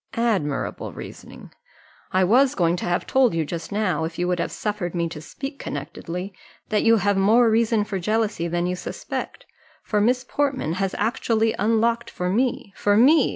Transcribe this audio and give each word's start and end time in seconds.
"Admirable 0.15 0.91
reasoning! 0.91 1.51
I 2.11 2.23
was 2.23 2.55
going 2.55 2.75
to 2.77 2.85
have 2.85 3.05
told 3.05 3.35
you 3.35 3.45
just 3.45 3.71
now, 3.71 4.03
if 4.03 4.17
you 4.17 4.27
would 4.27 4.39
have 4.39 4.51
suffered 4.51 4.95
me 4.95 5.07
to 5.09 5.21
speak 5.21 5.59
connectedly, 5.59 6.33
that 6.69 6.81
you 6.81 6.97
have 6.97 7.17
more 7.17 7.51
reason 7.51 7.83
for 7.83 7.99
jealousy 7.99 8.47
than 8.47 8.65
you 8.65 8.75
suspect, 8.75 9.45
for 9.83 10.01
Miss 10.01 10.23
Portman 10.27 10.73
has 10.81 10.95
actually 10.97 11.53
unlocked 11.59 12.09
for 12.09 12.29
me 12.31 12.73
for 12.75 12.97
me! 12.97 13.29